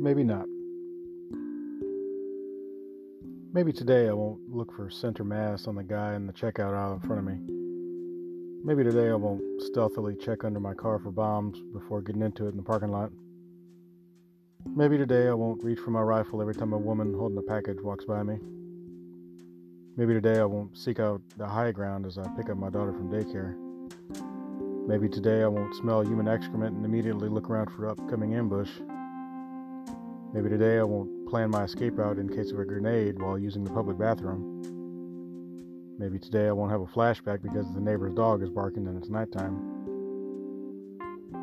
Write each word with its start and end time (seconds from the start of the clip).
maybe 0.00 0.24
not. 0.24 0.46
Maybe 3.52 3.72
today 3.72 4.08
I 4.08 4.12
won't 4.12 4.40
look 4.48 4.72
for 4.74 4.90
center 4.90 5.24
mass 5.24 5.66
on 5.66 5.74
the 5.74 5.82
guy 5.82 6.14
in 6.14 6.26
the 6.26 6.32
checkout 6.32 6.76
aisle 6.76 6.94
in 6.94 7.00
front 7.00 7.18
of 7.18 7.24
me. 7.24 7.38
Maybe 8.64 8.84
today 8.84 9.10
I 9.10 9.14
won't 9.14 9.42
stealthily 9.62 10.14
check 10.14 10.44
under 10.44 10.60
my 10.60 10.74
car 10.74 10.98
for 10.98 11.10
bombs 11.10 11.58
before 11.72 12.02
getting 12.02 12.22
into 12.22 12.46
it 12.46 12.50
in 12.50 12.56
the 12.56 12.62
parking 12.62 12.90
lot. 12.90 13.10
Maybe 14.66 14.98
today 14.98 15.28
I 15.28 15.34
won't 15.34 15.64
reach 15.64 15.78
for 15.78 15.90
my 15.90 16.02
rifle 16.02 16.40
every 16.40 16.54
time 16.54 16.72
a 16.72 16.78
woman 16.78 17.14
holding 17.14 17.38
a 17.38 17.42
package 17.42 17.80
walks 17.80 18.04
by 18.04 18.22
me. 18.22 18.38
Maybe 19.96 20.12
today 20.12 20.38
I 20.38 20.44
won't 20.44 20.76
seek 20.76 21.00
out 21.00 21.22
the 21.36 21.46
high 21.46 21.72
ground 21.72 22.06
as 22.06 22.18
I 22.18 22.28
pick 22.36 22.50
up 22.50 22.56
my 22.56 22.70
daughter 22.70 22.92
from 22.92 23.10
daycare. 23.10 23.56
Maybe 24.86 25.08
today 25.08 25.42
I 25.42 25.48
won't 25.48 25.74
smell 25.74 26.02
human 26.02 26.28
excrement 26.28 26.76
and 26.76 26.84
immediately 26.84 27.28
look 27.28 27.50
around 27.50 27.70
for 27.70 27.88
upcoming 27.88 28.34
ambush. 28.34 28.70
Maybe 30.34 30.50
today 30.50 30.78
I 30.78 30.82
won't 30.82 31.26
plan 31.26 31.50
my 31.50 31.64
escape 31.64 31.96
route 31.96 32.18
in 32.18 32.28
case 32.28 32.52
of 32.52 32.58
a 32.58 32.64
grenade 32.64 33.20
while 33.20 33.38
using 33.38 33.64
the 33.64 33.70
public 33.70 33.98
bathroom. 33.98 34.62
Maybe 35.98 36.18
today 36.18 36.48
I 36.48 36.52
won't 36.52 36.70
have 36.70 36.82
a 36.82 36.86
flashback 36.86 37.42
because 37.42 37.72
the 37.72 37.80
neighbor's 37.80 38.12
dog 38.12 38.42
is 38.42 38.50
barking 38.50 38.86
and 38.86 38.98
it's 38.98 39.08
nighttime. 39.08 39.56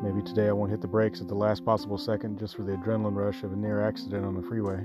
Maybe 0.04 0.22
today 0.22 0.48
I 0.48 0.52
won't 0.52 0.70
hit 0.70 0.80
the 0.80 0.86
brakes 0.86 1.20
at 1.20 1.26
the 1.26 1.34
last 1.34 1.64
possible 1.64 1.98
second 1.98 2.38
just 2.38 2.54
for 2.54 2.62
the 2.62 2.72
adrenaline 2.72 3.16
rush 3.16 3.42
of 3.42 3.52
a 3.52 3.56
near 3.56 3.84
accident 3.84 4.24
on 4.24 4.34
the 4.34 4.42
freeway. 4.42 4.84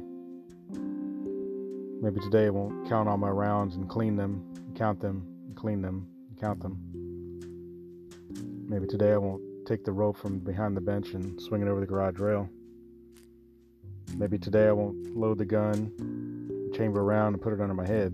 Maybe 2.02 2.20
today 2.22 2.48
I 2.48 2.50
won't 2.50 2.90
count 2.90 3.08
all 3.08 3.18
my 3.18 3.30
rounds 3.30 3.76
and 3.76 3.88
clean 3.88 4.16
them, 4.16 4.44
and 4.56 4.76
count 4.76 5.00
them, 5.00 5.28
and 5.46 5.56
clean 5.56 5.84
them, 5.84 6.08
and 6.28 6.40
count 6.40 6.60
them. 6.60 6.80
Maybe 8.68 8.88
today 8.88 9.12
I 9.14 9.18
won't 9.18 9.44
take 9.68 9.86
the 9.86 9.92
rope 9.92 10.18
from 10.18 10.40
behind 10.40 10.76
the 10.76 10.82
bench 10.82 11.14
and 11.14 11.40
swing 11.40 11.62
it 11.62 11.68
over 11.68 11.80
the 11.80 11.86
garage 11.86 12.18
rail. 12.18 12.50
Maybe 14.22 14.38
today 14.38 14.68
I 14.68 14.72
won't 14.72 15.18
load 15.18 15.40
the 15.40 15.46
gun, 15.46 15.92
chamber 16.76 17.02
around, 17.02 17.34
and 17.34 17.42
put 17.42 17.54
it 17.54 17.60
under 17.60 17.74
my 17.74 17.88
head. 17.88 18.14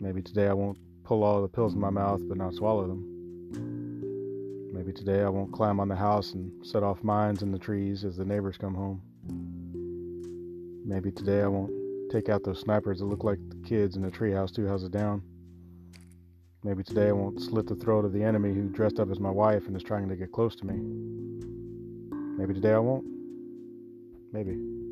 Maybe 0.00 0.22
today 0.22 0.48
I 0.48 0.54
won't 0.54 0.78
pull 1.04 1.22
all 1.22 1.42
the 1.42 1.48
pills 1.48 1.74
in 1.74 1.80
my 1.80 1.90
mouth 1.90 2.22
but 2.26 2.38
not 2.38 2.54
swallow 2.54 2.86
them. 2.86 4.72
Maybe 4.72 4.94
today 4.94 5.20
I 5.20 5.28
won't 5.28 5.52
climb 5.52 5.80
on 5.80 5.88
the 5.88 5.96
house 5.96 6.32
and 6.32 6.50
set 6.64 6.82
off 6.82 7.04
mines 7.04 7.42
in 7.42 7.52
the 7.52 7.58
trees 7.58 8.06
as 8.06 8.16
the 8.16 8.24
neighbors 8.24 8.56
come 8.56 8.74
home. 8.74 9.02
Maybe 10.86 11.12
today 11.12 11.42
I 11.42 11.48
won't 11.48 12.10
take 12.10 12.30
out 12.30 12.42
those 12.42 12.60
snipers 12.60 13.00
that 13.00 13.04
look 13.04 13.22
like 13.22 13.38
the 13.50 13.68
kids 13.68 13.96
in 13.96 14.02
the 14.02 14.10
treehouse 14.10 14.50
two 14.50 14.66
houses 14.66 14.88
down. 14.88 15.20
Maybe 16.64 16.82
today 16.82 17.08
I 17.08 17.12
won't 17.12 17.42
slit 17.42 17.66
the 17.66 17.74
throat 17.74 18.06
of 18.06 18.14
the 18.14 18.24
enemy 18.24 18.54
who 18.54 18.70
dressed 18.70 18.98
up 18.98 19.10
as 19.10 19.20
my 19.20 19.30
wife 19.30 19.66
and 19.66 19.76
is 19.76 19.82
trying 19.82 20.08
to 20.08 20.16
get 20.16 20.32
close 20.32 20.56
to 20.56 20.66
me. 20.66 20.78
Maybe 22.38 22.54
today 22.54 22.72
I 22.72 22.78
won't. 22.78 23.15
Maybe. 24.32 24.85